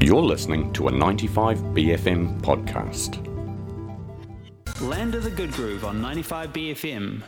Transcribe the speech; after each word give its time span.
You're 0.00 0.22
listening 0.22 0.72
to 0.74 0.88
a 0.88 0.92
95BFM 0.92 2.40
podcast. 2.42 3.22
Land 4.82 5.14
of 5.14 5.24
the 5.24 5.30
Good 5.30 5.52
Groove 5.52 5.84
on 5.84 6.02
95BFM. 6.02 7.22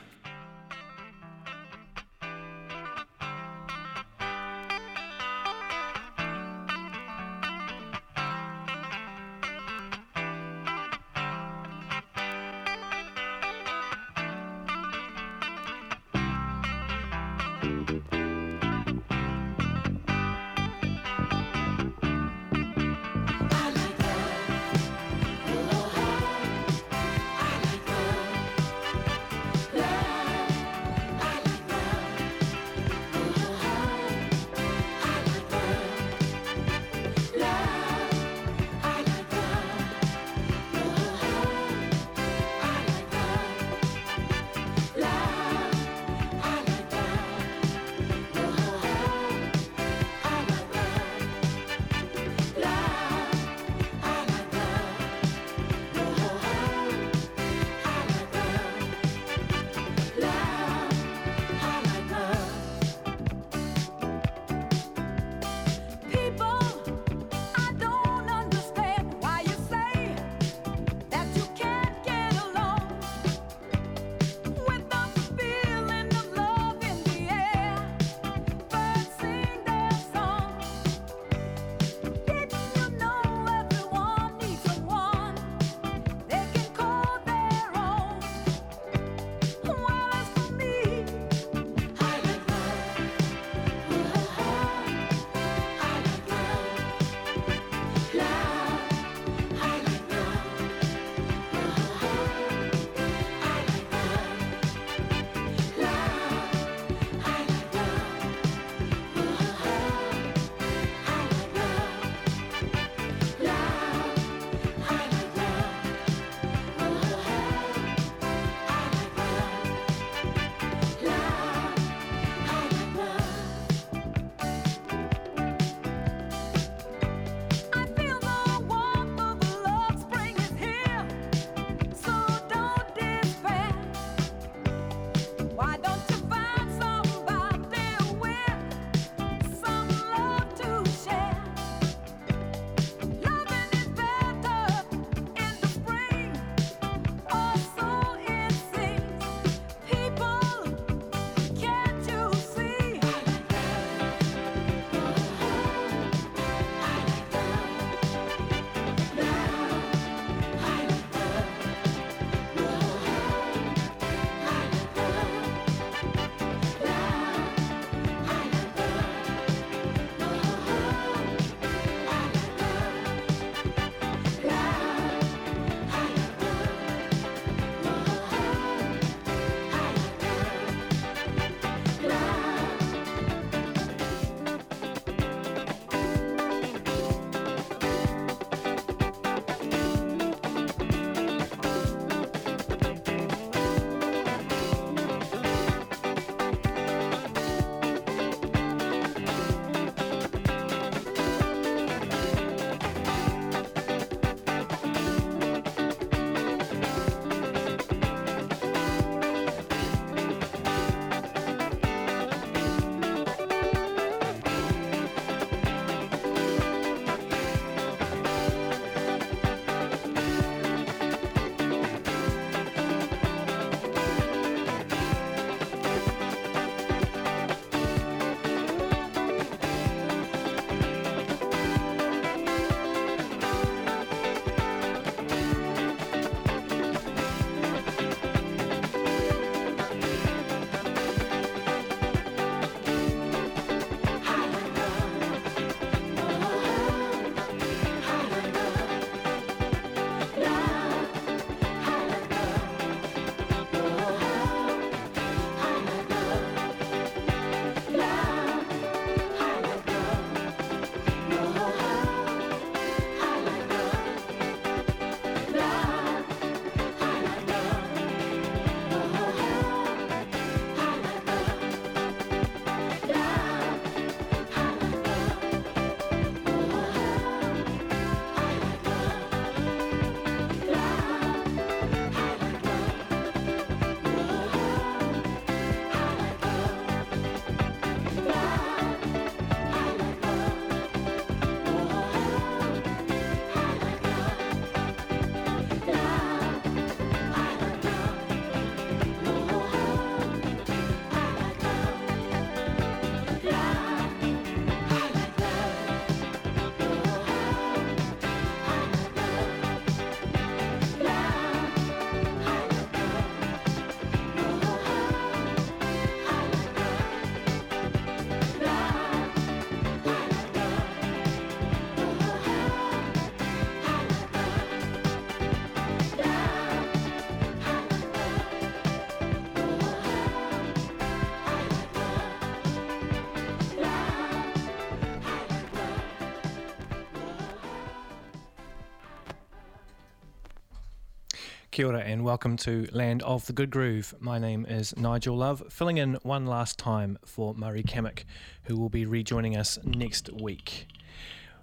Kia 341.79 341.87
ora 341.87 342.01
and 342.01 342.25
welcome 342.25 342.57
to 342.57 342.89
Land 342.91 343.23
of 343.23 343.47
the 343.47 343.53
Good 343.53 343.71
Groove. 343.71 344.13
My 344.19 344.37
name 344.37 344.67
is 344.67 344.97
Nigel 344.97 345.37
Love, 345.37 345.63
filling 345.71 345.97
in 345.97 346.15
one 346.25 346.45
last 346.45 346.77
time 346.77 347.21
for 347.25 347.55
Murray 347.55 347.85
Cammick, 347.85 348.25
who 348.65 348.77
will 348.77 348.89
be 348.89 349.07
rejoining 349.07 349.57
us 349.57 349.79
next 349.85 350.29
week. 350.33 350.89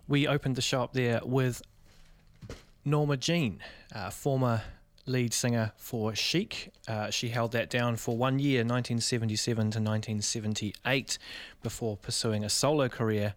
We 0.08 0.26
opened 0.26 0.56
the 0.56 0.62
show 0.62 0.84
up 0.84 0.94
there 0.94 1.20
with 1.22 1.62
Norma 2.86 3.18
Jean, 3.18 3.60
uh, 3.94 4.10
former 4.10 4.62
lead 5.06 5.34
singer 5.34 5.74
for 5.76 6.16
Chic. 6.16 6.72
Uh, 6.88 7.10
she 7.10 7.28
held 7.28 7.52
that 7.52 7.70
down 7.70 7.98
for 7.98 8.16
one 8.16 8.40
year, 8.40 8.60
1977 8.60 9.64
to 9.64 9.80
1978, 9.80 11.18
before 11.62 11.98
pursuing 11.98 12.46
a 12.46 12.50
solo 12.50 12.88
career 12.88 13.34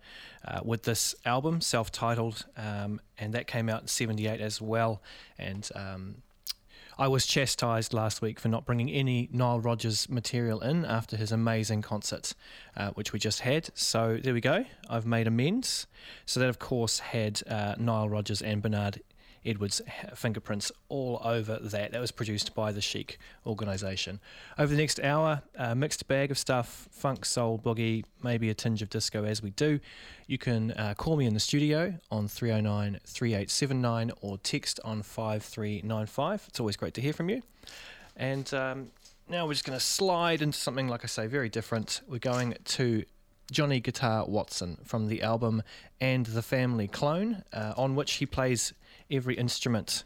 uh, 0.47 0.61
with 0.63 0.85
this 0.85 1.17
album, 1.25 1.61
self 1.61 1.91
titled, 1.91 2.47
um, 2.57 3.01
and 3.19 3.35
that 3.35 3.49
came 3.49 3.69
out 3.69 3.83
in 3.83 3.89
78 3.89 4.41
as 4.41 4.63
well. 4.63 5.03
And 5.39 5.69
um, 5.75 6.23
I 7.01 7.07
was 7.07 7.27
chastised 7.27 7.95
last 7.95 8.21
week 8.21 8.41
for 8.41 8.49
not 8.49 8.67
bringing 8.67 8.91
any 8.91 9.29
Nile 9.31 9.61
Rodgers 9.61 10.09
material 10.09 10.61
in 10.61 10.85
after 10.85 11.17
his 11.17 11.31
amazing 11.31 11.81
concert, 11.81 12.35
uh, 12.77 12.91
which 12.91 13.13
we 13.13 13.21
just 13.21 13.41
had. 13.41 13.71
So 13.75 14.19
there 14.21 14.35
we 14.35 14.41
go. 14.41 14.65
I've 14.91 15.07
made 15.07 15.29
amends. 15.29 15.87
So 16.27 16.41
that, 16.41 16.49
of 16.49 16.59
course, 16.59 16.99
had 16.99 17.41
uh, 17.49 17.77
Nile 17.79 18.09
Rodgers 18.09 18.43
and 18.43 18.61
Bernard 18.61 19.01
Edwards' 19.49 19.81
fingerprints 20.15 20.71
all 20.89 21.21
over 21.25 21.59
that. 21.59 21.93
That 21.93 22.01
was 22.01 22.11
produced 22.11 22.55
by 22.55 22.73
the 22.73 22.81
Chic 22.81 23.19
organisation. 23.47 24.21
Over 24.59 24.75
the 24.75 24.81
next 24.81 25.01
hour, 25.01 25.43
a 25.57 25.75
mixed 25.75 26.07
bag 26.09 26.31
of 26.31 26.39
stuff 26.39 26.89
funk, 26.91 27.25
soul, 27.25 27.59
boogie, 27.59 28.05
maybe 28.23 28.51
a 28.51 28.55
tinge 28.55 28.83
of 28.83 28.91
disco 28.91 29.25
as 29.25 29.43
we 29.43 29.51
do. 29.51 29.81
You 30.27 30.39
can 30.39 30.73
uh, 30.73 30.95
call 30.97 31.17
me 31.17 31.27
in 31.27 31.35
the 31.35 31.41
studio 31.41 31.95
on 32.11 32.29
309 32.29 33.01
3879 33.07 34.13
or 34.21 34.39
text 34.39 34.81
on 34.85 35.03
5395. 35.03 36.45
It's 36.49 36.61
always 36.61 36.77
great 36.77 36.95
to 36.95 37.01
hear 37.01 37.13
from 37.13 37.31
you. 37.31 37.43
And 38.17 38.53
um, 38.53 38.91
now 39.29 39.47
we're 39.47 39.55
just 39.55 39.65
going 39.65 39.79
to 39.79 39.85
slide 39.85 40.43
into 40.43 40.59
something, 40.59 40.89
like 40.89 41.05
I 41.05 41.07
say, 41.07 41.27
very 41.27 41.49
different. 41.49 42.01
We're 42.09 42.19
going 42.19 42.57
to 42.65 43.05
Johnny 43.51 43.81
Guitar 43.81 44.27
Watson 44.27 44.79
from 44.85 45.09
the 45.09 45.23
album 45.23 45.63
And 46.01 46.27
the 46.27 46.43
Family 46.43 46.87
Clone, 46.87 47.45
uh, 47.53 47.75
on 47.77 47.95
which 47.95 48.15
he 48.15 48.27
plays 48.27 48.75
every 49.11 49.35
instrument. 49.35 50.05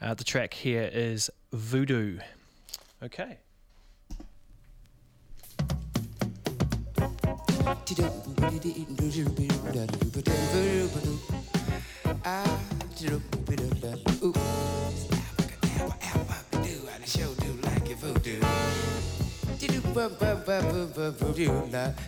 Uh, 0.00 0.14
the 0.14 0.24
track 0.24 0.54
here 0.54 0.90
is 0.92 1.30
Voodoo. 1.52 2.18
Okay. 3.02 3.38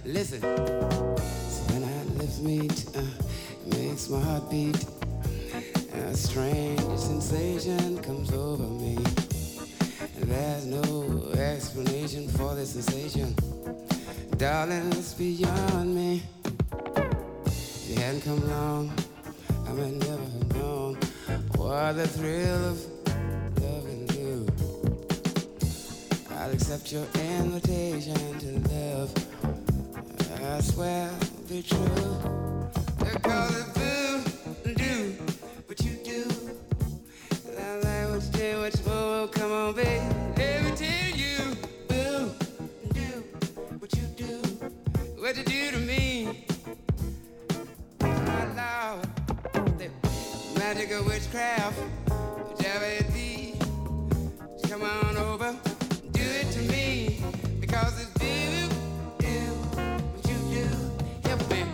Listen, 0.04 0.40
when 0.42 1.84
our 1.84 2.04
lips 2.18 2.40
meet, 2.40 2.86
uh, 2.96 3.02
makes 3.66 4.08
my 4.08 4.20
heart 4.20 4.50
beat. 4.50 5.09
A 5.52 6.14
strange 6.14 6.80
sensation 6.96 7.98
comes 8.02 8.32
over 8.32 8.62
me. 8.62 8.96
There's 10.16 10.66
no 10.66 11.32
explanation 11.32 12.28
for 12.28 12.54
this 12.54 12.70
sensation. 12.70 13.34
Darling, 14.36 14.92
it's 14.92 15.14
beyond 15.14 15.94
me. 15.94 16.22
If 17.46 17.90
you 17.90 17.96
hadn't 17.96 18.20
come 18.22 18.42
along, 18.44 18.92
I 19.66 19.72
might 19.72 19.92
never 19.92 20.22
have 20.22 20.56
known 20.56 20.94
what 21.56 21.92
the 21.94 22.06
thrill 22.06 22.64
of 22.70 22.78
loving 23.60 24.08
you. 24.14 24.46
I'll 26.38 26.52
accept 26.52 26.92
your 26.92 27.06
invitation 27.14 28.38
to 28.38 28.68
love. 28.72 29.12
I 30.42 30.60
swear 30.60 31.10
it'll 31.20 31.48
be 31.48 31.62
true. 31.62 32.68
Because 32.98 33.79
you 38.74 38.82
do. 38.84 39.28
Come 39.32 39.52
on, 39.52 39.74
baby. 39.74 40.00
Let 40.36 40.64
me 40.64 40.70
tell 40.72 41.10
you, 41.16 41.56
boo, 41.88 42.32
do 42.92 43.24
what 43.78 43.94
you 43.94 44.02
do, 44.16 44.42
what 45.20 45.36
you 45.36 45.44
do 45.44 45.70
to 45.72 45.78
me. 45.78 46.46
My 48.00 48.44
love, 48.54 49.06
the 49.78 49.90
magic 50.58 50.90
of 50.92 51.06
witchcraft, 51.06 51.78
be. 53.14 53.54
Come 54.68 54.82
on 54.82 55.16
over, 55.16 55.56
do 56.12 56.22
it 56.22 56.50
to 56.52 56.60
me, 56.70 57.20
because 57.60 58.00
it's 58.00 58.12
do, 58.14 58.68
do 59.18 59.38
what 60.12 60.28
you 60.28 60.38
do. 60.54 61.28
Help 61.28 61.50
me. 61.50 61.64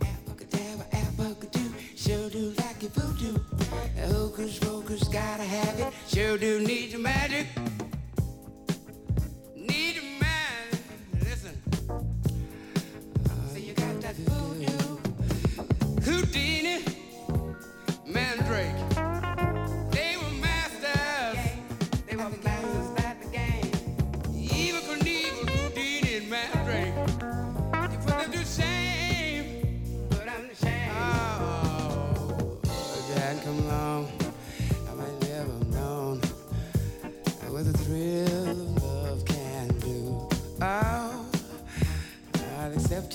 Abracadabra, 0.00 0.86
abracadoo, 0.92 1.72
sure 1.96 2.28
do 2.30 2.52
like 2.58 2.82
it 2.82 2.92
voodoo. 2.92 3.38
Hocus 4.12 4.58
pocus, 4.58 5.04
gotta 5.04 5.42
have 5.42 5.80
it. 5.80 5.93
Sure 6.14 6.38
do 6.38 6.60
need 6.60 6.92
your 6.92 7.00
magic. 7.00 7.63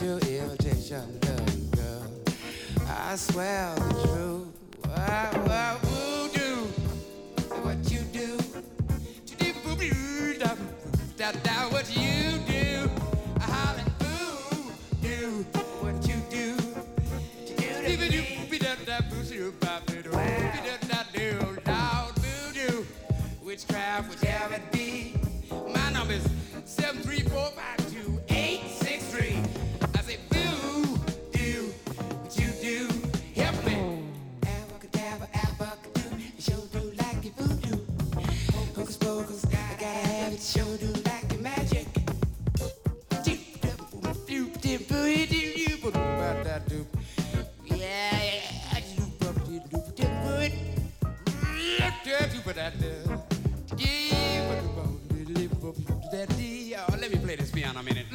Your 0.02 0.18
invitation, 0.20 1.20
love, 1.24 1.72
girl. 1.72 2.08
I 2.88 3.18
swear 3.18 3.76
be 3.76 3.82
true. 4.02 4.54
I, 4.96 5.30
I 5.50 5.78
do 6.34 6.68
what 7.64 7.92
you 7.92 8.00
do. 8.14 8.38
Da 10.38 10.52
um, 10.52 11.36
da 11.44 11.68
what 11.70 11.94
you 11.98 12.40
do. 12.48 12.90
I 13.40 13.44
holler 13.44 13.84
boo 14.00 14.72
do 15.02 15.46
what 15.82 16.08
you 16.08 16.16
do. 16.30 16.56
Witchcraft, 23.44 24.19
piano 57.80 57.82
a 57.82 57.84
minute. 57.84 58.09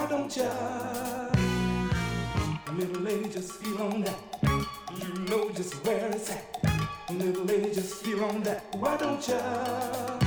Why 0.00 0.06
don't 0.06 0.34
ya? 0.34 0.50
Little 2.72 3.06
ages 3.06 3.52
feel 3.52 3.82
on 3.82 4.00
that. 4.00 4.18
You 4.96 5.12
know 5.28 5.50
just 5.50 5.74
where 5.84 6.06
it's 6.06 6.30
at. 6.30 6.56
Little 7.10 7.50
ages 7.50 7.92
feel 7.96 8.24
on 8.24 8.42
that. 8.44 8.64
Why 8.76 8.96
don't 8.96 9.28
ya? 9.28 10.18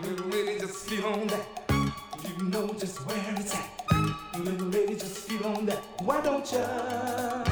Little 0.00 0.26
lady, 0.28 0.58
just 0.58 0.88
feel 0.88 1.04
on 1.04 1.26
that. 1.26 1.46
You 2.24 2.44
know 2.44 2.68
just 2.78 3.06
where 3.06 3.34
it's 3.36 3.54
at. 3.54 3.68
Little 4.38 4.68
lady, 4.68 4.94
just 4.94 5.18
feel 5.28 5.46
on 5.46 5.66
that. 5.66 5.84
Why 6.00 6.22
don't 6.22 6.50
ya? 6.50 7.49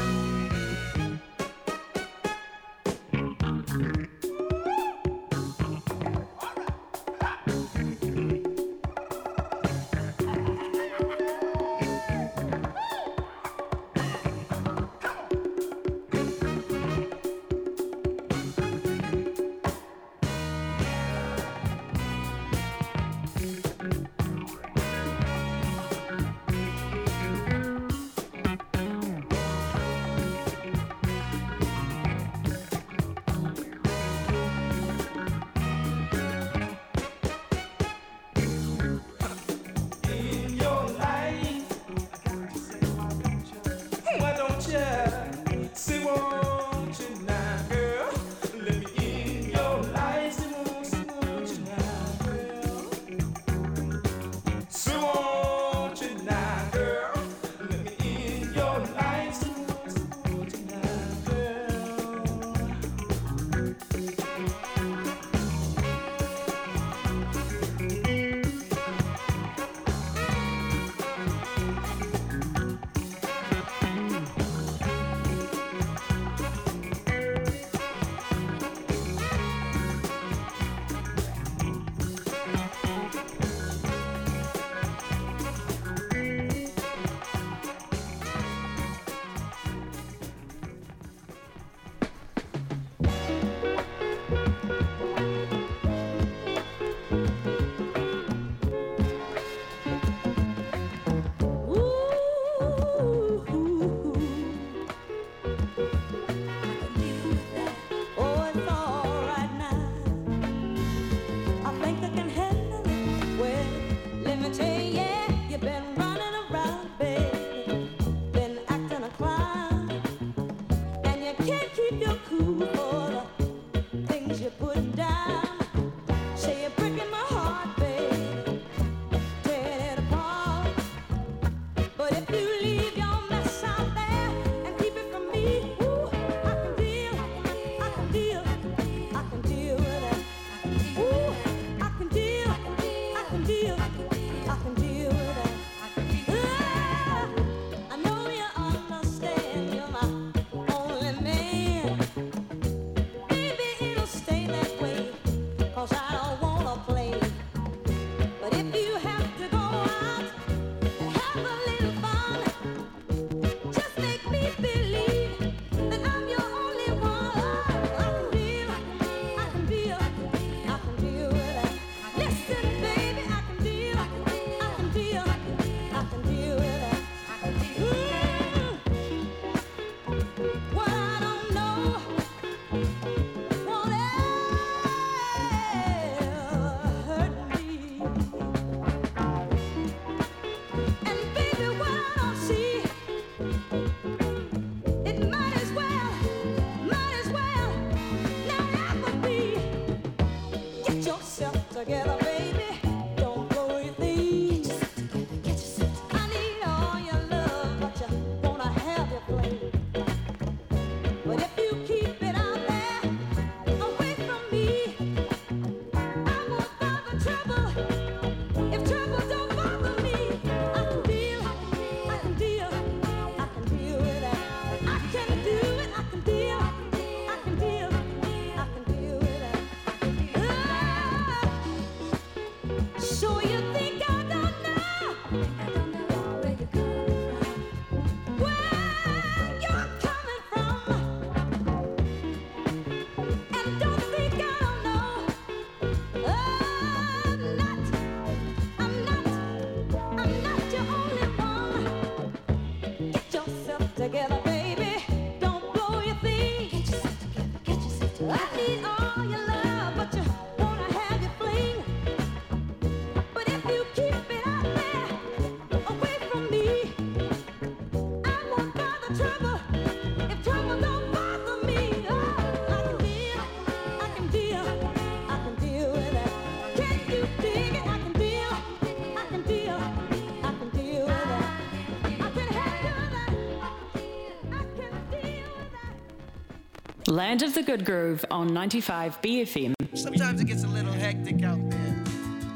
Land 287.28 287.42
of 287.42 287.52
the 287.52 287.62
Good 287.62 287.84
Groove 287.84 288.24
on 288.30 288.54
95 288.54 289.20
BFM. 289.20 289.74
Sometimes 289.92 290.40
it 290.40 290.46
gets 290.46 290.64
a 290.64 290.66
little 290.66 290.94
hectic 290.94 291.42
out 291.42 291.58
there. 291.68 291.94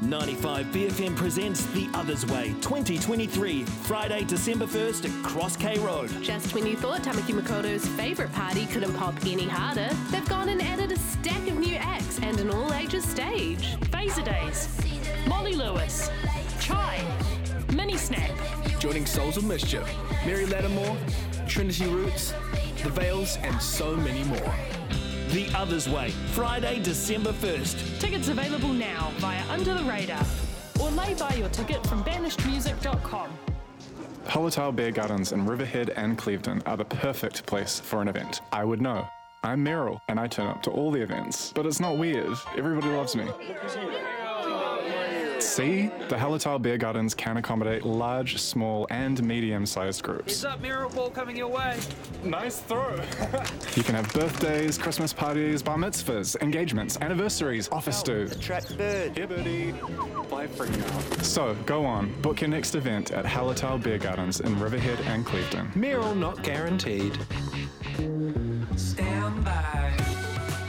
95 0.01 0.65
BFM 0.65 1.15
presents 1.15 1.63
The 1.73 1.87
Others 1.93 2.25
Way 2.25 2.55
2023, 2.61 3.65
Friday, 3.65 4.23
December 4.23 4.65
1st 4.65 5.05
at 5.05 5.23
Cross 5.23 5.57
K 5.57 5.77
Road. 5.77 6.09
Just 6.23 6.55
when 6.55 6.65
you 6.65 6.75
thought 6.75 7.03
Tamaki 7.03 7.39
Makaurau's 7.39 7.87
favourite 7.89 8.33
party 8.33 8.65
couldn't 8.65 8.95
pop 8.95 9.13
any 9.27 9.47
harder, 9.47 9.87
they've 10.09 10.27
gone 10.27 10.49
and 10.49 10.59
added 10.59 10.91
a 10.91 10.97
stack 10.97 11.47
of 11.47 11.59
new 11.59 11.75
acts 11.75 12.17
and 12.23 12.39
an 12.39 12.49
all 12.49 12.73
ages 12.73 13.03
stage. 13.07 13.75
Phaser 13.91 14.25
Days, 14.25 14.75
Molly 15.27 15.53
Lewis, 15.53 16.09
Chai, 16.59 16.99
Mini 17.75 17.95
Snap, 17.95 18.31
Joining 18.79 19.05
Souls 19.05 19.37
of 19.37 19.43
Mischief, 19.43 19.87
Mary 20.25 20.47
Lattimore, 20.47 20.97
Trinity 21.47 21.85
Roots, 21.85 22.33
The 22.83 22.89
Veils, 22.89 23.37
and 23.37 23.61
so 23.61 23.95
many 23.95 24.25
more. 24.25 24.53
The 25.29 25.49
Others 25.55 25.87
Way, 25.87 26.09
Friday, 26.33 26.81
December 26.83 27.31
1st. 27.31 27.99
Tickets 27.99 28.27
available 28.27 28.73
now 28.73 29.13
via 29.17 29.41
Under 29.49 29.73
the 29.73 29.83
Radar 29.83 30.21
or 30.81 30.91
lay 30.91 31.13
by 31.13 31.33
your 31.35 31.47
ticket 31.49 31.85
from 31.87 32.03
banishedmusic.com. 32.03 33.29
Hallertau 34.25 34.75
Beer 34.75 34.91
Gardens 34.91 35.31
in 35.31 35.45
Riverhead 35.45 35.91
and 35.91 36.17
Clevedon 36.17 36.61
are 36.65 36.75
the 36.75 36.85
perfect 36.85 37.45
place 37.45 37.79
for 37.79 38.01
an 38.01 38.09
event. 38.09 38.41
I 38.51 38.65
would 38.65 38.81
know. 38.81 39.07
I'm 39.43 39.63
Meryl, 39.63 39.99
and 40.09 40.19
I 40.19 40.27
turn 40.27 40.47
up 40.47 40.61
to 40.63 40.71
all 40.71 40.91
the 40.91 41.01
events. 41.01 41.53
But 41.53 41.65
it's 41.65 41.79
not 41.79 41.97
weird. 41.97 42.33
Everybody 42.57 42.87
loves 42.87 43.15
me. 43.15 43.29
See? 45.43 45.91
The 46.09 46.15
Hallertau 46.15 46.61
Beer 46.61 46.77
Gardens 46.77 47.13
can 47.13 47.37
accommodate 47.37 47.83
large, 47.83 48.39
small, 48.39 48.87
and 48.89 49.21
medium 49.23 49.65
sized 49.65 50.01
groups. 50.01 50.41
Heads 50.41 50.45
up, 50.45 50.61
mirror 50.61 50.87
ball 50.89 51.09
coming 51.09 51.35
your 51.35 51.49
way. 51.49 51.77
Nice 52.23 52.59
throw. 52.59 52.99
You 53.75 53.83
can 53.83 53.95
have 53.95 54.11
birthdays, 54.13 54.77
Christmas 54.77 55.11
parties, 55.13 55.63
bar 55.63 55.77
mitzvahs, 55.77 56.39
engagements, 56.41 56.97
anniversaries, 57.01 57.67
office 57.71 58.03
do. 58.03 58.27
Attract 58.31 58.77
bird. 58.77 59.17
Here, 59.17 59.27
birdie. 59.27 59.71
Bye 60.29 60.47
for 60.47 60.67
now. 60.67 60.99
So, 61.21 61.55
go 61.65 61.83
on. 61.85 62.13
Book 62.21 62.41
your 62.41 62.49
next 62.51 62.75
event 62.75 63.11
at 63.11 63.25
Hallertau 63.25 63.81
Beer 63.81 63.97
Gardens 63.97 64.41
in 64.41 64.59
Riverhead 64.59 64.99
and 65.07 65.25
Clevedon. 65.25 65.71
Meryl 65.75 66.15
not 66.15 66.43
guaranteed. 66.43 67.17
Stand 68.75 69.43
by. 69.43 69.91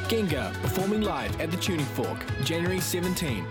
Gengahr 0.08 0.52
performing 0.62 1.02
live 1.02 1.38
at 1.40 1.50
the 1.50 1.56
Tuning 1.58 1.86
Fork, 1.86 2.18
January 2.42 2.80
17. 2.80 3.44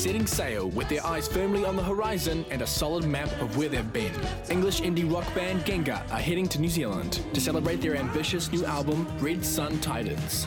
Setting 0.00 0.26
sail 0.26 0.70
with 0.70 0.88
their 0.88 1.04
eyes 1.04 1.28
firmly 1.28 1.66
on 1.66 1.76
the 1.76 1.82
horizon 1.82 2.46
and 2.50 2.62
a 2.62 2.66
solid 2.66 3.04
map 3.04 3.30
of 3.42 3.58
where 3.58 3.68
they've 3.68 3.92
been. 3.92 4.10
English 4.48 4.80
indie 4.80 5.04
rock 5.12 5.26
band 5.34 5.60
Gengahr 5.66 6.10
are 6.10 6.18
heading 6.18 6.48
to 6.48 6.58
New 6.58 6.70
Zealand 6.70 7.22
to 7.34 7.38
celebrate 7.38 7.82
their 7.82 7.96
ambitious 7.96 8.50
new 8.50 8.64
album, 8.64 9.06
Red 9.18 9.44
Sun 9.44 9.78
Titans. 9.80 10.46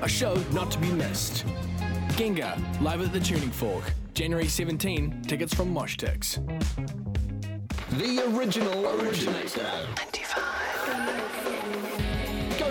A 0.00 0.08
show 0.08 0.34
not 0.52 0.70
to 0.70 0.78
be 0.78 0.90
missed. 0.92 1.44
Gengahr, 2.16 2.58
live 2.80 3.02
at 3.02 3.12
the 3.12 3.20
Tuning 3.20 3.50
Fork, 3.50 3.84
January 4.14 4.48
17. 4.48 5.24
Tickets 5.26 5.52
from 5.52 5.74
Moshtix. 5.74 6.38
The 7.98 8.34
original 8.34 8.98
originator. 8.98 9.70
95. 9.94 10.69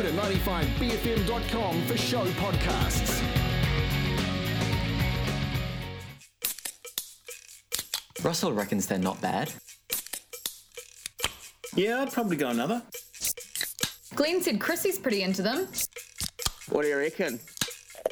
Go 0.10 0.16
95bfm.com 0.16 1.84
for 1.84 1.96
show 1.96 2.26
podcasts. 2.26 3.22
Russell 8.24 8.54
reckons 8.54 8.88
they're 8.88 8.98
not 8.98 9.22
bad. 9.22 9.54
Yeah, 11.76 12.02
I'd 12.02 12.12
probably 12.12 12.38
go 12.38 12.50
another. 12.50 12.82
Glenn 14.16 14.42
said 14.42 14.60
Chrissy's 14.60 14.98
pretty 14.98 15.22
into 15.22 15.44
them. 15.44 15.68
What 16.70 16.82
do 16.82 16.88
you 16.88 16.98
reckon? 16.98 17.40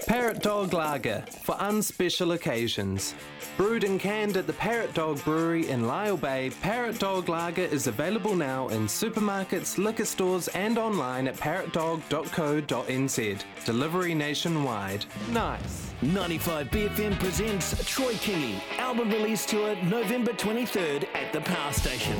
Parrot 0.05 0.43
Dog 0.43 0.73
Lager 0.73 1.25
for 1.41 1.55
unspecial 1.55 2.33
occasions. 2.33 3.15
Brewed 3.57 3.83
and 3.83 3.99
canned 3.99 4.37
at 4.37 4.45
the 4.45 4.53
Parrot 4.53 4.93
Dog 4.93 5.23
Brewery 5.23 5.69
in 5.69 5.85
Lyall 5.85 6.21
Bay, 6.21 6.51
Parrot 6.61 6.99
Dog 6.99 7.27
Lager 7.27 7.63
is 7.63 7.87
available 7.87 8.35
now 8.35 8.67
in 8.67 8.85
supermarkets, 8.85 9.79
liquor 9.79 10.05
stores, 10.05 10.47
and 10.49 10.77
online 10.77 11.27
at 11.27 11.35
parrotdog.co.nz. 11.37 13.43
Delivery 13.65 14.13
nationwide. 14.13 15.05
Nice. 15.31 15.91
95 16.03 16.67
BFM 16.67 17.19
presents 17.19 17.83
Troy 17.89 18.13
Kingi, 18.13 18.61
album 18.77 19.09
release 19.09 19.47
tour 19.47 19.75
November 19.85 20.33
23rd 20.33 21.07
at 21.15 21.33
the 21.33 21.41
Power 21.41 21.73
Station. 21.73 22.15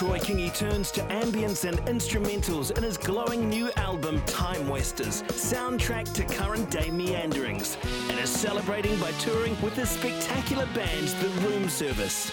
Troy 0.00 0.18
Kingi 0.18 0.48
turns 0.56 0.90
to 0.92 1.02
ambience 1.08 1.68
and 1.68 1.76
instrumentals 1.80 2.74
in 2.74 2.82
his 2.82 2.96
glowing 2.96 3.50
new 3.50 3.70
album 3.76 4.22
Time 4.22 4.66
Wasters, 4.66 5.20
soundtrack 5.24 6.10
to 6.14 6.24
current 6.24 6.70
day 6.70 6.90
meanderings, 6.90 7.76
and 8.08 8.18
is 8.18 8.30
celebrating 8.30 8.98
by 8.98 9.10
touring 9.18 9.60
with 9.60 9.74
his 9.74 9.90
spectacular 9.90 10.64
band 10.74 11.08
The 11.08 11.28
Room 11.46 11.68
Service. 11.68 12.32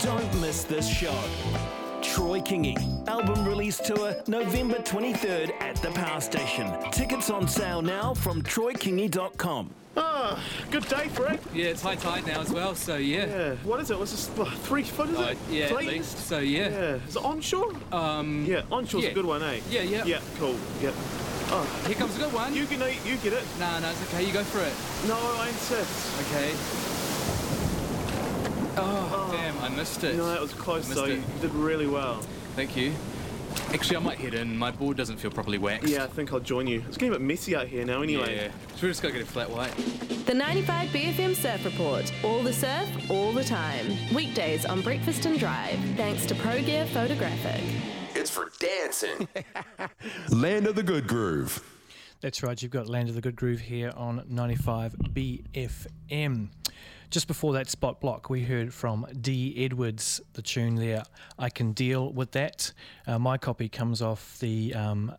Don't 0.00 0.40
miss 0.40 0.64
this 0.64 0.88
show. 0.88 1.14
Troy 2.20 2.40
Kingi, 2.42 2.76
album 3.08 3.46
release 3.46 3.78
tour 3.78 4.14
November 4.28 4.76
23rd 4.80 5.52
at 5.62 5.76
the 5.76 5.90
Power 5.92 6.20
Station. 6.20 6.70
Tickets 6.92 7.30
on 7.30 7.48
sale 7.48 7.80
now 7.80 8.12
from 8.12 8.42
troykingi.com. 8.42 9.70
Ah, 9.96 10.38
good 10.70 10.86
day, 10.86 11.08
Frank. 11.08 11.40
Yeah, 11.54 11.68
it's 11.68 11.80
high 11.80 11.94
tide 11.94 12.26
now 12.26 12.42
as 12.42 12.50
well, 12.52 12.74
so 12.74 12.96
yeah. 12.96 13.24
Yeah. 13.24 13.54
What 13.64 13.80
is 13.80 13.90
it? 13.90 13.98
What's 13.98 14.10
this? 14.10 14.28
what, 14.36 14.48
Three 14.52 14.82
foot, 14.82 15.08
is 15.08 15.18
Uh, 15.18 15.22
it? 15.22 15.38
yeah, 15.50 15.64
at 15.64 15.70
Three? 15.70 15.86
least. 15.86 16.18
So 16.18 16.40
yeah. 16.40 16.68
Yeah. 16.68 16.78
Is 17.08 17.16
it 17.16 17.24
onshore? 17.24 17.72
Um. 17.90 18.44
Yeah, 18.46 18.62
onshore's 18.70 19.04
yeah. 19.04 19.10
a 19.12 19.14
good 19.14 19.24
one, 19.24 19.42
eh? 19.42 19.60
Yeah, 19.70 19.80
yeah. 19.80 20.04
Yeah, 20.04 20.20
cool. 20.38 20.56
Yep. 20.82 20.92
Oh, 21.52 21.82
Here 21.86 21.96
comes 21.96 22.14
a 22.16 22.20
good 22.20 22.32
one. 22.34 22.54
you 22.54 22.66
can 22.66 22.82
eat. 22.82 23.00
You 23.04 23.16
get 23.16 23.32
it. 23.32 23.44
No, 23.58 23.80
no, 23.80 23.88
it's 23.90 24.02
okay. 24.12 24.24
You 24.26 24.32
go 24.34 24.44
for 24.44 24.60
it. 24.60 24.72
No, 25.08 25.16
I 25.16 25.48
insist. 25.48 26.20
Okay. 26.28 26.52
Oh, 28.76 29.28
damn, 29.32 29.58
I 29.58 29.68
missed 29.74 30.04
it. 30.04 30.16
No, 30.16 30.26
that 30.26 30.40
was 30.40 30.52
close 30.52 30.88
Missed 30.88 31.00
though. 31.00 31.06
it. 31.06 31.16
You 31.18 31.24
did 31.40 31.52
really 31.54 31.86
well. 31.86 32.20
Thank 32.56 32.76
you. 32.76 32.92
Actually, 33.72 33.96
I 33.96 34.00
might 34.00 34.18
head 34.18 34.34
in. 34.34 34.56
My 34.56 34.70
board 34.70 34.96
doesn't 34.96 35.16
feel 35.16 35.30
properly 35.30 35.58
waxed. 35.58 35.88
Yeah, 35.88 36.04
I 36.04 36.06
think 36.06 36.32
I'll 36.32 36.40
join 36.40 36.66
you. 36.66 36.84
It's 36.86 36.96
getting 36.96 37.14
a 37.14 37.18
bit 37.18 37.22
messy 37.22 37.56
out 37.56 37.66
here 37.66 37.84
now 37.84 38.02
anyway. 38.02 38.36
Yeah. 38.36 38.52
So 38.76 38.82
we're 38.82 38.88
just 38.90 39.02
gonna 39.02 39.14
get 39.14 39.22
a 39.22 39.26
flat 39.26 39.50
white. 39.50 39.74
The 40.26 40.34
95 40.34 40.88
BFM 40.90 41.34
Surf 41.34 41.64
Report. 41.64 42.12
All 42.24 42.42
the 42.42 42.52
surf, 42.52 42.88
all 43.10 43.32
the 43.32 43.42
time. 43.44 43.86
Weekdays 44.14 44.64
on 44.64 44.82
Breakfast 44.82 45.26
and 45.26 45.38
Drive. 45.38 45.78
Thanks 45.96 46.26
to 46.26 46.34
Pro 46.36 46.62
Gear 46.62 46.86
Photographic. 46.86 47.60
It's 48.14 48.30
for 48.30 48.50
dancing. 48.58 49.26
Land 50.30 50.66
of 50.68 50.76
the 50.76 50.82
Good 50.82 51.06
Groove. 51.08 51.60
That's 52.20 52.42
right, 52.42 52.60
you've 52.60 52.70
got 52.72 52.88
Land 52.88 53.08
of 53.08 53.14
the 53.14 53.20
Good 53.20 53.36
Groove 53.36 53.60
here 53.60 53.92
on 53.96 54.22
95 54.28 54.94
BFM. 55.14 56.48
Just 57.10 57.26
before 57.26 57.52
that 57.54 57.68
spot 57.68 58.00
block, 58.00 58.30
we 58.30 58.44
heard 58.44 58.72
from 58.72 59.04
Dee 59.20 59.64
Edwards, 59.64 60.20
the 60.34 60.42
tune 60.42 60.76
there, 60.76 61.02
I 61.40 61.48
Can 61.48 61.72
Deal 61.72 62.12
With 62.12 62.30
That. 62.30 62.72
Uh, 63.04 63.18
my 63.18 63.36
copy 63.36 63.68
comes 63.68 64.00
off 64.00 64.38
the 64.38 64.72
um, 64.74 65.12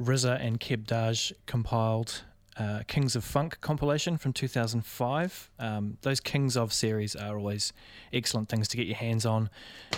RZA 0.00 0.40
and 0.40 0.58
Keb 0.58 0.86
Darge 0.86 1.34
compiled 1.44 2.22
uh, 2.56 2.80
Kings 2.88 3.14
of 3.14 3.24
Funk 3.24 3.58
compilation 3.60 4.16
from 4.16 4.32
2005. 4.32 5.50
Um, 5.58 5.98
those 6.00 6.18
Kings 6.18 6.56
of 6.56 6.72
series 6.72 7.14
are 7.14 7.36
always 7.36 7.74
excellent 8.10 8.48
things 8.48 8.66
to 8.68 8.78
get 8.78 8.86
your 8.86 8.96
hands 8.96 9.26
on 9.26 9.50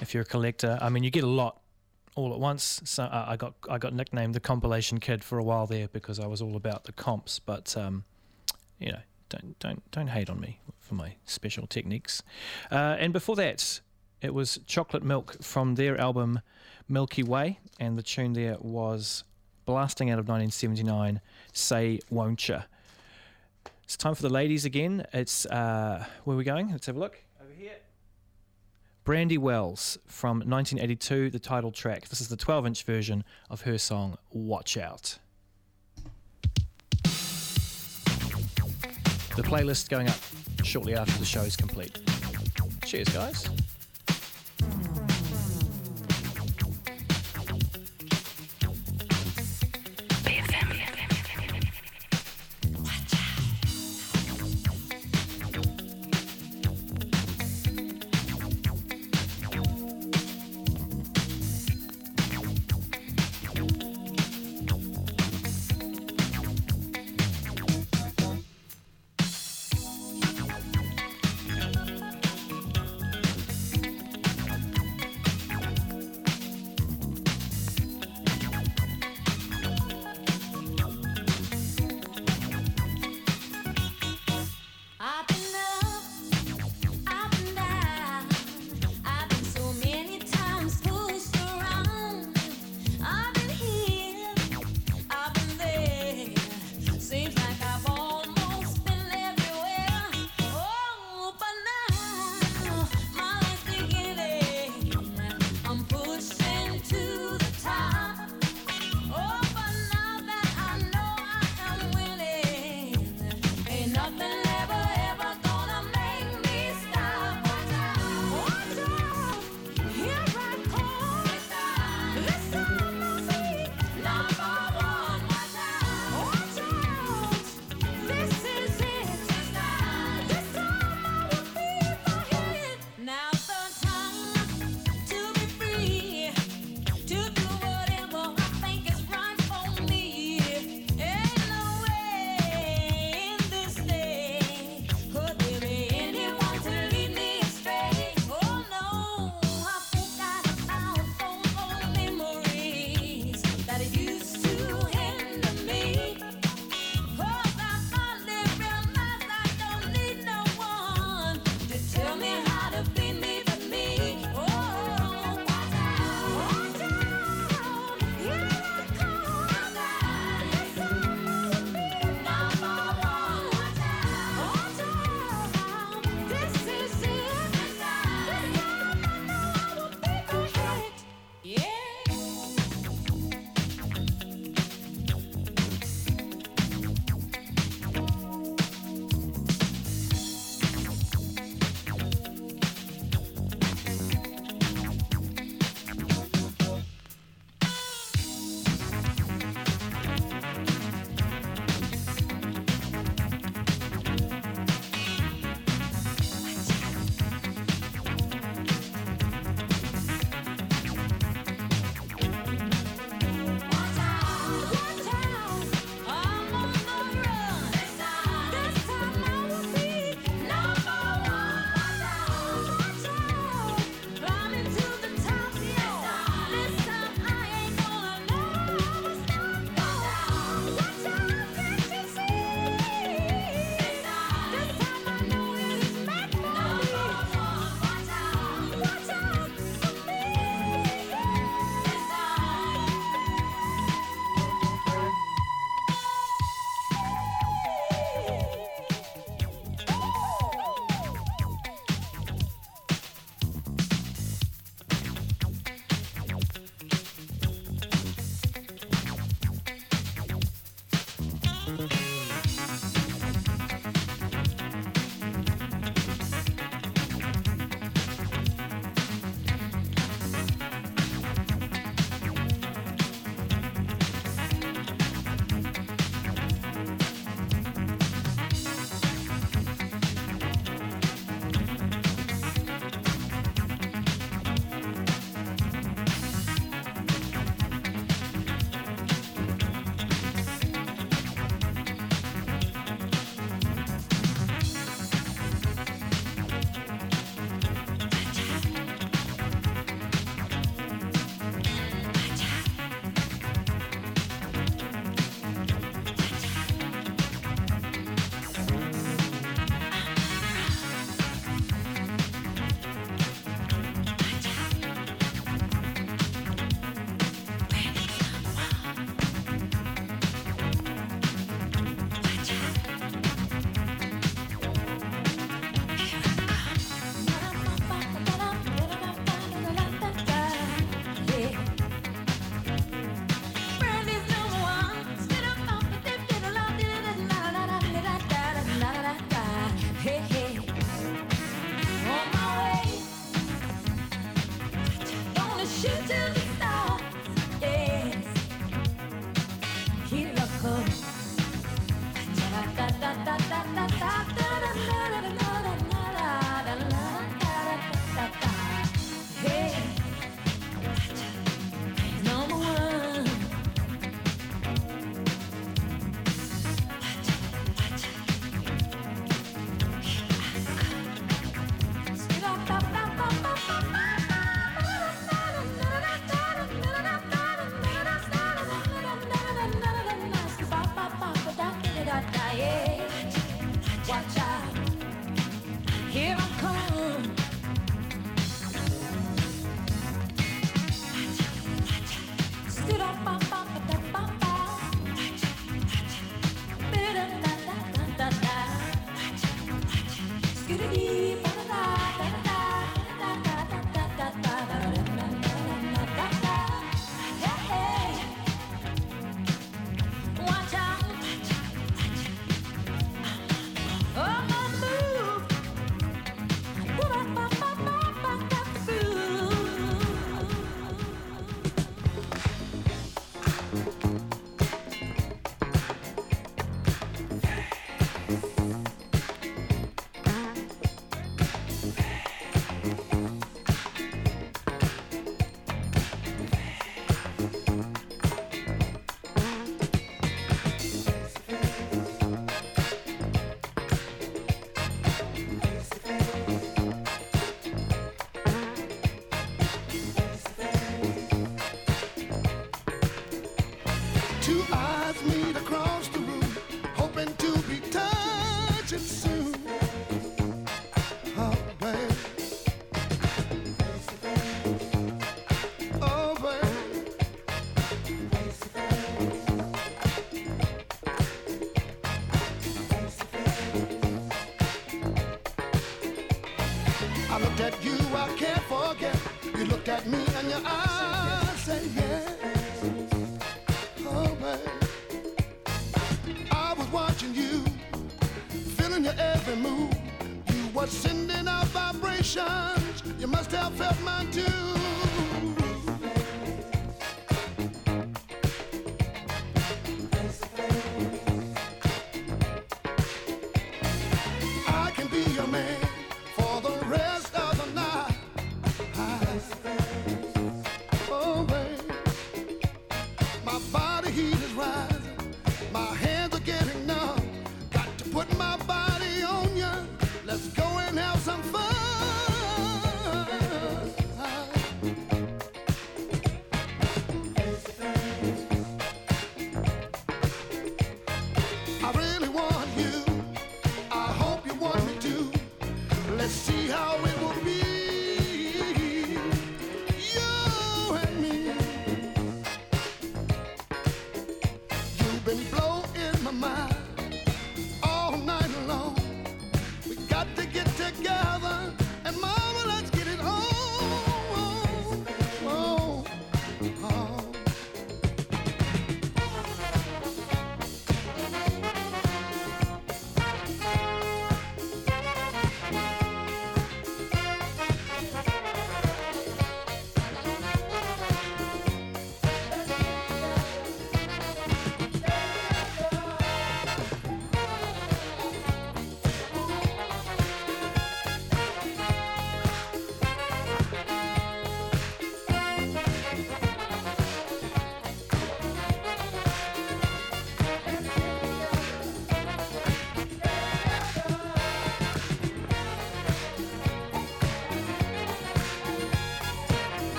if 0.00 0.14
you're 0.14 0.22
a 0.22 0.26
collector. 0.26 0.78
I 0.80 0.90
mean, 0.90 1.02
you 1.02 1.10
get 1.10 1.24
a 1.24 1.28
lot 1.28 1.60
all 2.14 2.32
at 2.32 2.38
once. 2.38 2.82
So 2.84 3.02
uh, 3.02 3.24
I 3.26 3.36
got 3.36 3.54
I 3.68 3.78
got 3.78 3.94
nicknamed 3.94 4.36
the 4.36 4.40
compilation 4.40 5.00
kid 5.00 5.24
for 5.24 5.38
a 5.38 5.42
while 5.42 5.66
there 5.66 5.88
because 5.88 6.20
I 6.20 6.28
was 6.28 6.40
all 6.40 6.54
about 6.54 6.84
the 6.84 6.92
comps. 6.92 7.40
But 7.40 7.76
um, 7.76 8.04
you 8.78 8.92
know, 8.92 9.00
don't 9.28 9.58
don't 9.58 9.90
don't 9.90 10.08
hate 10.08 10.30
on 10.30 10.38
me 10.38 10.60
for 10.92 10.96
my 10.96 11.16
special 11.24 11.66
techniques. 11.66 12.22
Uh, 12.70 12.96
and 12.98 13.14
before 13.14 13.34
that, 13.36 13.80
it 14.20 14.34
was 14.34 14.60
Chocolate 14.66 15.02
Milk 15.02 15.42
from 15.42 15.76
their 15.76 15.98
album 15.98 16.40
Milky 16.86 17.22
Way, 17.22 17.60
and 17.80 17.96
the 17.96 18.02
tune 18.02 18.34
there 18.34 18.56
was 18.60 19.24
blasting 19.64 20.10
out 20.10 20.18
of 20.18 20.28
1979. 20.28 21.22
Say 21.54 21.98
won't 22.10 22.46
ya? 22.46 22.62
It's 23.84 23.96
time 23.96 24.14
for 24.14 24.22
the 24.22 24.28
ladies 24.28 24.66
again. 24.66 25.06
It's 25.14 25.46
uh, 25.46 26.04
where 26.24 26.34
are 26.34 26.38
we 26.38 26.44
going? 26.44 26.70
Let's 26.70 26.86
have 26.86 26.96
a 26.96 27.00
look. 27.00 27.16
Over 27.40 27.54
here. 27.58 27.76
Brandi 29.06 29.38
Wells 29.38 29.98
from 30.06 30.40
1982, 30.40 31.30
the 31.30 31.38
title 31.38 31.72
track. 31.72 32.08
This 32.08 32.20
is 32.20 32.28
the 32.28 32.36
12 32.36 32.66
inch 32.66 32.82
version 32.84 33.24
of 33.48 33.62
her 33.62 33.78
song 33.78 34.18
Watch 34.30 34.76
Out. 34.76 35.18
The 39.34 39.42
playlist 39.42 39.88
going 39.88 40.10
up 40.10 40.18
shortly 40.64 40.94
after 40.94 41.18
the 41.18 41.24
show 41.24 41.42
is 41.42 41.56
complete. 41.56 41.98
Cheers, 42.84 43.08
guys. 43.08 43.61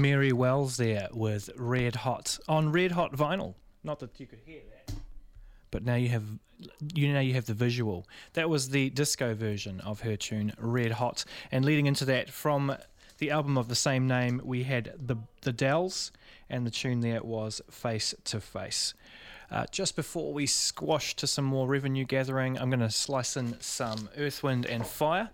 Mary 0.00 0.32
Wells 0.32 0.76
there 0.76 1.08
with 1.12 1.50
Red 1.56 1.96
Hot 1.96 2.38
on 2.48 2.72
Red 2.72 2.92
Hot 2.92 3.12
vinyl. 3.12 3.54
Not 3.84 3.98
that 4.00 4.18
you 4.18 4.26
could 4.26 4.40
hear 4.44 4.60
that, 4.70 4.94
but 5.70 5.84
now 5.84 5.94
you 5.94 6.08
have 6.08 6.24
you 6.94 7.12
now 7.12 7.20
you 7.20 7.34
have 7.34 7.46
the 7.46 7.54
visual. 7.54 8.06
That 8.32 8.48
was 8.48 8.70
the 8.70 8.90
disco 8.90 9.34
version 9.34 9.80
of 9.80 10.00
her 10.00 10.16
tune 10.16 10.52
Red 10.58 10.92
Hot, 10.92 11.24
and 11.52 11.64
leading 11.64 11.86
into 11.86 12.04
that 12.06 12.30
from 12.30 12.76
the 13.18 13.30
album 13.30 13.58
of 13.58 13.68
the 13.68 13.74
same 13.74 14.06
name, 14.08 14.40
we 14.44 14.62
had 14.62 14.94
the 14.98 15.16
the 15.42 15.52
Dells, 15.52 16.12
and 16.48 16.66
the 16.66 16.70
tune 16.70 17.00
there 17.00 17.22
was 17.22 17.60
Face 17.70 18.14
to 18.24 18.40
Face. 18.40 18.94
Uh, 19.50 19.66
just 19.70 19.96
before 19.96 20.32
we 20.32 20.46
squash 20.46 21.14
to 21.16 21.26
some 21.26 21.44
more 21.44 21.66
revenue 21.66 22.04
gathering, 22.04 22.56
I'm 22.58 22.70
going 22.70 22.80
to 22.80 22.90
slice 22.90 23.36
in 23.36 23.60
some 23.60 24.08
Earth, 24.16 24.42
Wind, 24.44 24.64
and 24.64 24.86
Fire. 24.86 25.30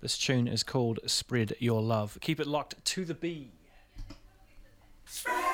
This 0.00 0.16
tune 0.16 0.48
is 0.48 0.62
called 0.62 1.00
Spread 1.06 1.54
Your 1.58 1.82
Love. 1.82 2.18
Keep 2.22 2.40
it 2.40 2.46
locked 2.46 2.82
to 2.86 3.04
the 3.04 3.14
B. 3.14 3.50
Spread. 5.10 5.47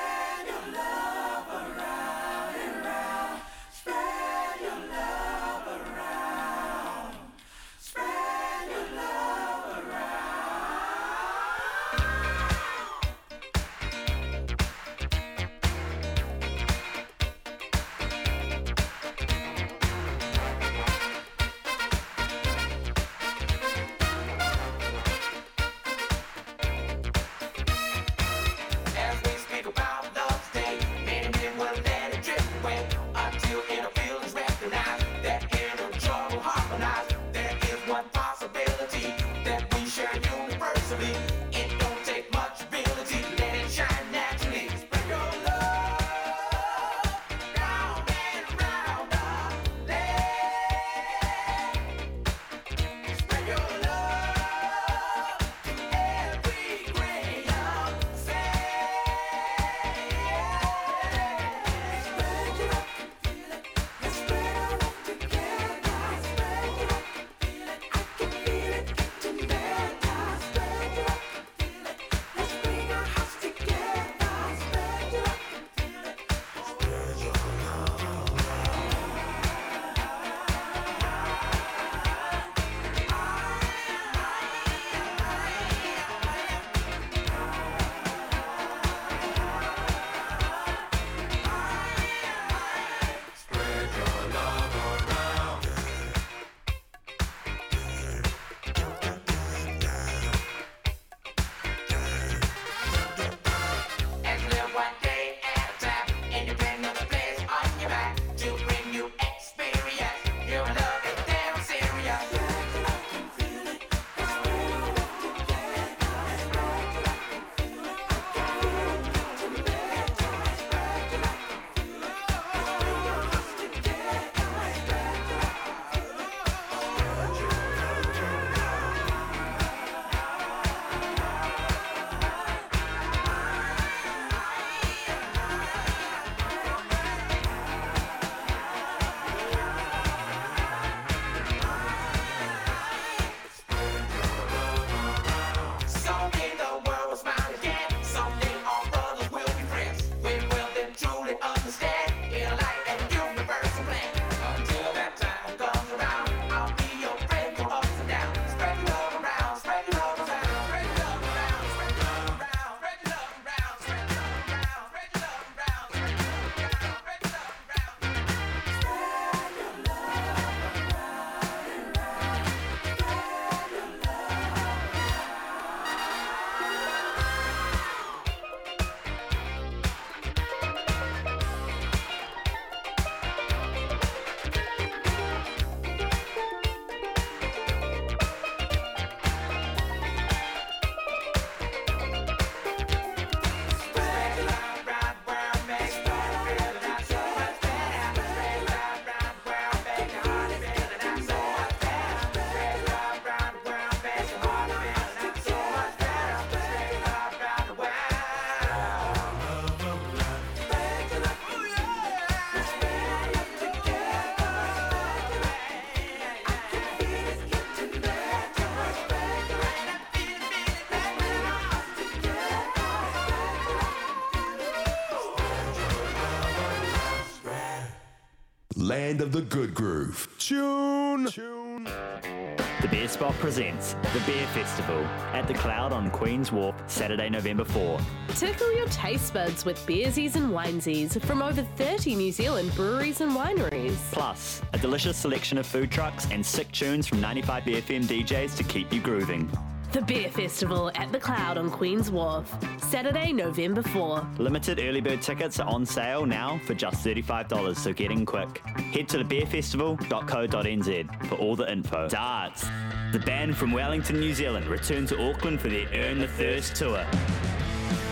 Land 229.05 229.21
of 229.21 229.31
the 229.31 229.41
Good 229.43 229.75
Groove. 229.75 230.27
Tune. 230.39 231.25
The 231.25 232.87
Beer 232.89 233.07
Spot 233.07 233.33
presents 233.35 233.93
the 233.93 234.19
Beer 234.25 234.47
Festival 234.47 234.97
at 235.31 235.47
the 235.47 235.53
Cloud 235.53 235.93
on 235.93 236.09
Queen's 236.09 236.51
Wharf, 236.51 236.75
Saturday, 236.87 237.29
November 237.29 237.65
4. 237.65 237.99
Tickle 238.29 238.75
your 238.75 238.87
taste 238.87 239.31
buds 239.31 239.63
with 239.63 239.77
beersies 239.85 240.35
and 240.35 240.51
winesies 240.51 241.21
from 241.21 241.43
over 241.43 241.61
30 241.75 242.15
New 242.15 242.31
Zealand 242.31 242.73
breweries 242.73 243.21
and 243.21 243.33
wineries. 243.33 243.95
Plus, 244.11 244.63
a 244.73 244.79
delicious 244.79 245.17
selection 245.17 245.59
of 245.59 245.67
food 245.67 245.91
trucks 245.91 246.25
and 246.31 246.43
sick 246.43 246.71
tunes 246.71 247.05
from 247.05 247.21
95 247.21 247.61
BFM 247.61 248.05
DJs 248.05 248.57
to 248.57 248.63
keep 248.63 248.91
you 248.91 249.01
grooving. 249.01 249.51
The 249.95 250.01
Beer 250.01 250.29
Festival 250.29 250.91
at 250.95 251.09
the 251.13 251.19
Cloud 251.19 251.57
on 251.57 251.71
Queen's 251.71 252.11
Wharf, 252.11 252.53
Saturday, 252.79 253.31
November 253.31 253.81
4. 253.81 254.27
Limited 254.39 254.81
early 254.81 254.99
bird 254.99 255.21
tickets 255.21 255.57
are 255.57 255.69
on 255.69 255.85
sale 255.85 256.25
now 256.25 256.59
for 256.65 256.73
just 256.73 256.97
$35, 256.97 257.77
so 257.77 257.93
get 257.93 258.11
in 258.11 258.25
quick. 258.25 258.57
Head 258.91 259.07
to 259.07 259.19
thebeerfestival.co.nz 259.19 261.25
for 261.27 261.35
all 261.35 261.55
the 261.55 261.71
info. 261.71 262.09
Darts. 262.09 262.65
The 263.13 263.19
band 263.19 263.55
from 263.55 263.71
Wellington, 263.71 264.19
New 264.19 264.33
Zealand 264.33 264.65
return 264.65 265.05
to 265.05 265.29
Auckland 265.29 265.61
for 265.61 265.69
their 265.69 265.87
Earn 265.93 266.19
the 266.19 266.27
Thirst 266.27 266.75
tour. 266.75 267.01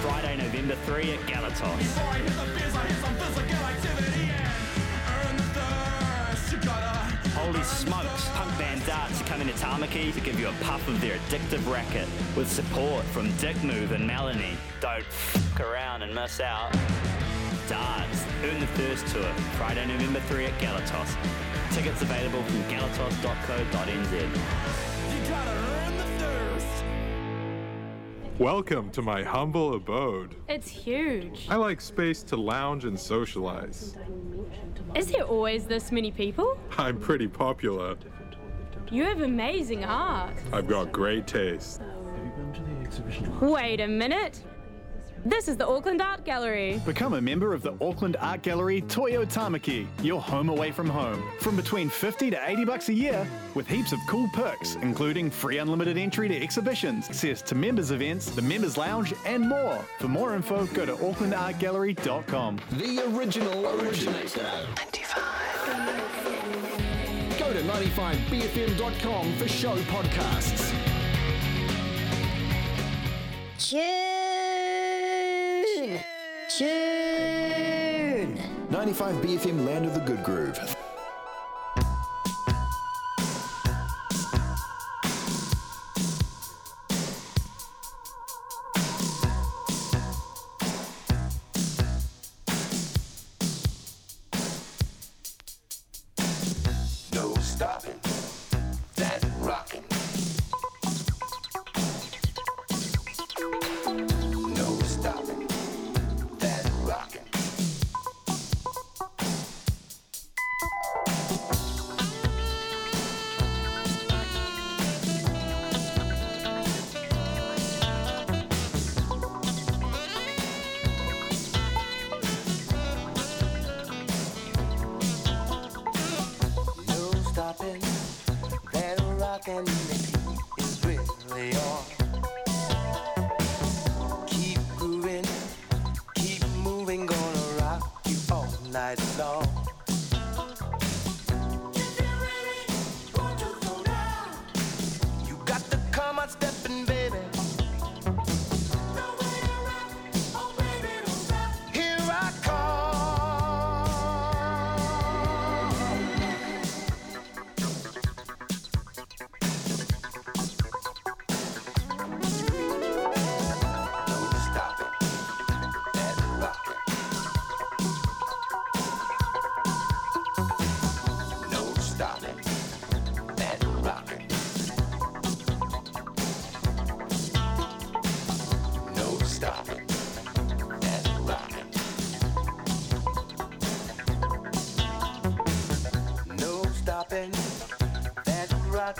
Friday, 0.01 0.38
November 0.38 0.75
3 0.86 1.11
at 1.11 1.19
Galatos. 1.27 2.62
Smokes! 7.64 8.30
Punk 8.34 8.57
band 8.57 8.86
Darts 8.86 9.22
coming 9.22 9.47
to 9.47 9.53
Tamaki 9.53 10.14
to 10.14 10.20
give 10.20 10.39
you 10.39 10.49
a 10.49 10.53
puff 10.61 10.86
of 10.88 10.99
their 10.99 11.18
addictive 11.18 11.66
racket 11.72 12.07
with 12.36 12.51
support 12.51 13.05
from 13.05 13.32
Dick 13.38 13.61
Move 13.64 13.93
and 13.93 14.05
Melanie. 14.05 14.57
Don't 14.82 14.99
f 14.99 15.59
around 15.59 16.01
and 16.01 16.14
miss 16.14 16.41
out. 16.41 16.72
Darts, 17.70 18.26
Earn 18.43 18.59
the 18.59 18.68
Thirst 18.68 19.07
Tour, 19.07 19.32
Friday, 19.57 19.86
November 19.86 20.20
3 20.22 20.45
at 20.45 20.59
Galatos. 20.59 21.16
Tickets 21.74 22.01
available 22.01 22.43
from 22.43 22.61
galatos.co.nz. 22.64 24.93
Welcome 28.39 28.89
to 28.91 29.03
my 29.03 29.21
humble 29.21 29.75
abode. 29.75 30.36
It's 30.49 30.67
huge. 30.67 31.45
I 31.51 31.55
like 31.55 31.79
space 31.79 32.23
to 32.23 32.36
lounge 32.36 32.84
and 32.84 32.99
socialize. 32.99 33.95
Is 34.95 35.11
there 35.11 35.21
always 35.21 35.67
this 35.67 35.91
many 35.91 36.09
people? 36.09 36.57
I'm 36.79 36.99
pretty 36.99 37.27
popular. 37.27 37.95
You 38.89 39.03
have 39.03 39.21
amazing 39.21 39.86
art. 39.86 40.34
I've 40.51 40.67
got 40.67 40.91
great 40.91 41.27
taste. 41.27 41.81
Wait 43.39 43.79
a 43.79 43.88
minute. 43.88 44.41
This 45.26 45.47
is 45.47 45.55
the 45.55 45.65
Auckland 45.65 46.01
Art 46.01 46.26
Gallery. 46.26 46.82
Become 46.86 47.13
a 47.13 47.21
member 47.21 47.53
of 47.53 47.61
the 47.61 47.71
Auckland 47.80 48.17
Art 48.19 48.41
Gallery 48.41 48.82
Toi 48.82 49.15
o 49.15 49.26
Tamaki, 49.26 49.88
your 50.01 50.19
home 50.19 50.49
away 50.49 50.69
from 50.69 50.89
home, 50.89 51.24
from 51.39 51.55
between 51.55 51.88
50 51.88 52.30
to 52.32 52.49
80 52.49 52.65
bucks 52.65 52.89
a 52.89 52.93
year, 52.93 53.26
with 53.55 53.65
heaps 53.65 53.93
of 53.93 53.99
cool 54.09 54.28
perks, 54.34 54.76
including 54.82 55.30
free 55.30 55.59
unlimited 55.59 55.97
entry 55.97 56.28
to 56.28 56.36
exhibitions, 56.36 57.07
access 57.07 57.41
to 57.43 57.55
members 57.55 57.91
events, 57.91 58.32
the 58.32 58.41
members 58.41 58.76
lounge, 58.76 59.13
and 59.26 59.47
more. 59.47 59.78
For 59.99 60.09
more 60.09 60.36
info, 60.36 60.65
go 60.67 60.86
to 60.86 60.95
aucklandartgallery.com. 60.95 62.59
The 62.71 62.99
original 63.15 63.65
originator. 63.80 64.49
95. 64.76 65.24
Go 67.39 67.53
to 67.53 67.61
95bfm.com 67.61 69.34
for 69.38 69.47
show 69.47 69.78
podcasts. 69.84 70.74
Tune! 73.57 74.12
Tune! 76.50 78.38
95 78.70 79.16
BFM 79.18 79.66
Land 79.66 79.86
of 79.86 79.94
the 79.94 80.00
Good 80.02 80.24
Groove. 80.24 80.60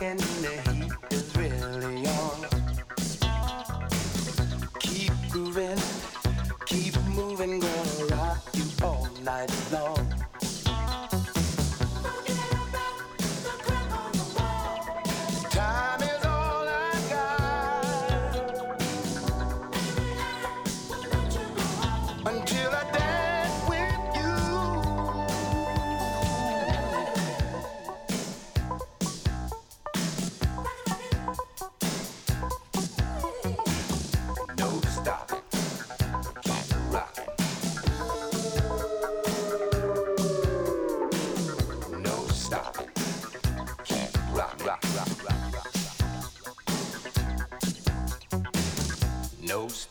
Rocking. 0.04 0.18
The 0.18 0.62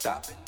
No 0.04 0.10
stopping, 0.10 0.41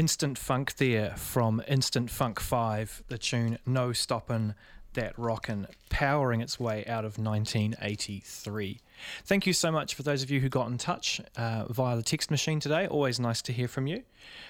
Instant 0.00 0.38
Funk 0.38 0.76
there 0.76 1.10
from 1.18 1.62
Instant 1.68 2.10
Funk 2.10 2.40
5, 2.40 3.02
the 3.08 3.18
tune 3.18 3.58
No 3.66 3.92
Stoppin' 3.92 4.54
That 4.94 5.12
Rockin', 5.18 5.66
powering 5.90 6.40
its 6.40 6.58
way 6.58 6.86
out 6.86 7.04
of 7.04 7.18
1983. 7.18 8.80
Thank 9.26 9.46
you 9.46 9.52
so 9.52 9.70
much 9.70 9.94
for 9.94 10.02
those 10.02 10.22
of 10.22 10.30
you 10.30 10.40
who 10.40 10.48
got 10.48 10.68
in 10.68 10.78
touch 10.78 11.20
uh, 11.36 11.66
via 11.68 11.96
the 11.96 12.02
text 12.02 12.30
machine 12.30 12.60
today. 12.60 12.86
Always 12.86 13.20
nice 13.20 13.42
to 13.42 13.52
hear 13.52 13.68
from 13.68 13.86
you. 13.86 14.02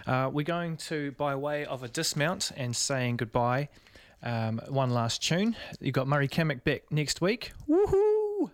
Uh, 0.07 0.31
we're 0.33 0.45
going 0.45 0.77
to, 0.77 1.11
by 1.19 1.35
way 1.35 1.65
of 1.65 1.83
a 1.83 1.89
dismount 1.89 2.53
and 2.57 2.77
saying 2.77 3.17
goodbye, 3.17 3.71
um, 4.23 4.61
one 4.69 4.91
last 4.91 5.21
tune. 5.21 5.57
You've 5.81 5.95
got 5.95 6.07
Murray 6.07 6.29
Cammick 6.29 6.63
back 6.63 6.83
next 6.93 7.21
week. 7.21 7.51
Woohoo! 7.69 8.53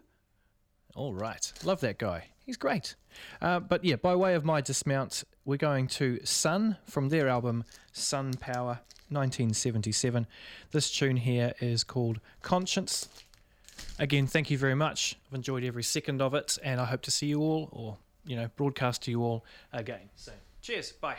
All 0.95 1.13
right. 1.13 1.53
Love 1.63 1.81
that 1.81 1.99
guy. 1.99 2.29
He's 2.47 2.57
great. 2.57 2.95
Uh, 3.43 3.61
but 3.61 3.85
yeah, 3.85 3.97
by 3.97 4.15
way 4.15 4.35
of 4.35 4.47
my 4.47 4.63
dismount, 4.63 5.25
we're 5.47 5.57
going 5.57 5.87
to 5.87 6.19
Sun 6.25 6.77
from 6.85 7.09
their 7.09 7.29
album 7.29 7.65
Sun 7.93 8.35
Power 8.35 8.81
1977. 9.09 10.27
This 10.73 10.91
tune 10.91 11.17
here 11.17 11.55
is 11.61 11.85
called 11.85 12.21
Conscience. 12.43 13.09
Again, 13.99 14.27
thank 14.27 14.51
you 14.51 14.59
very 14.59 14.75
much. 14.75 15.17
I've 15.31 15.37
enjoyed 15.37 15.65
every 15.65 15.85
second 15.85 16.21
of 16.21 16.35
it, 16.35 16.59
and 16.63 16.81
I 16.81 16.85
hope 16.85 17.03
to 17.03 17.11
see 17.11 17.27
you 17.27 17.41
all, 17.41 17.69
or 17.73 17.97
you 18.27 18.37
know, 18.37 18.51
broadcast 18.57 19.03
to 19.05 19.11
you 19.11 19.23
all 19.23 19.45
again. 19.73 20.11
So, 20.17 20.33
cheers. 20.61 20.93
Bye. 20.93 21.19